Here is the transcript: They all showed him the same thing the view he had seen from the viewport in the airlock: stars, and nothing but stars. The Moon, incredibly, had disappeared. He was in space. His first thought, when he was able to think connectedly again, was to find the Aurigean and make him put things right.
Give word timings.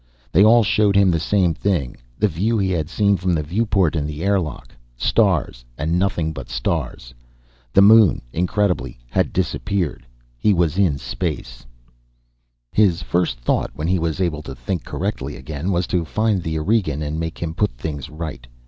They 0.31 0.43
all 0.43 0.63
showed 0.63 0.95
him 0.95 1.11
the 1.11 1.19
same 1.19 1.53
thing 1.53 1.95
the 2.17 2.27
view 2.27 2.57
he 2.57 2.71
had 2.71 2.89
seen 2.89 3.17
from 3.17 3.33
the 3.35 3.43
viewport 3.43 3.95
in 3.95 4.07
the 4.07 4.23
airlock: 4.23 4.73
stars, 4.97 5.63
and 5.77 5.99
nothing 5.99 6.33
but 6.33 6.49
stars. 6.49 7.13
The 7.71 7.83
Moon, 7.83 8.19
incredibly, 8.33 8.97
had 9.11 9.31
disappeared. 9.31 10.07
He 10.39 10.55
was 10.55 10.79
in 10.79 10.97
space. 10.97 11.67
His 12.71 13.03
first 13.03 13.37
thought, 13.41 13.69
when 13.75 13.87
he 13.87 13.99
was 13.99 14.19
able 14.19 14.41
to 14.41 14.55
think 14.55 14.83
connectedly 14.83 15.35
again, 15.35 15.71
was 15.71 15.85
to 15.93 16.03
find 16.03 16.41
the 16.41 16.57
Aurigean 16.57 17.03
and 17.03 17.19
make 17.19 17.37
him 17.37 17.53
put 17.53 17.69
things 17.77 18.09
right. 18.09 18.47